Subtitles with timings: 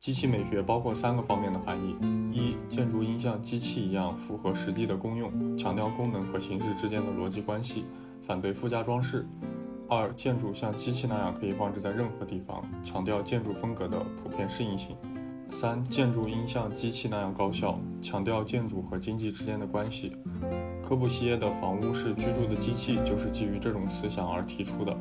[0.00, 1.94] 机器美学包括三个方面的含义。
[2.32, 7.84] 一建筑应像机器一样符合实际的功用强调功能和形式之间的逻辑关系
[8.22, 9.28] 反对附加装饰。
[9.90, 14.96] 二建筑像机器那样可以放置在任何地方强调建筑风格的普遍适应性。
[15.50, 20.16] 三建筑应像机器那样高效强调建筑和经济之间的关系。
[20.82, 24.96] 科布西耶的房屋是居住的机器就是基于这种思想而提出的。